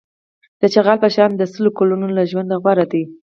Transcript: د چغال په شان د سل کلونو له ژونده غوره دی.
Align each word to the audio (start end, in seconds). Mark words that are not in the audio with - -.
د 0.61 0.63
چغال 0.73 0.97
په 1.03 1.09
شان 1.15 1.31
د 1.35 1.41
سل 1.53 1.65
کلونو 1.77 2.07
له 2.15 2.23
ژونده 2.31 2.55
غوره 2.63 2.85
دی. 2.91 3.03